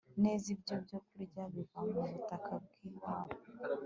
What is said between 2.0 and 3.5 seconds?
butaka bwiwabo